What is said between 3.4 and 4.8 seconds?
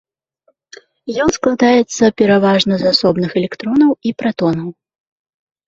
электронаў і пратонаў.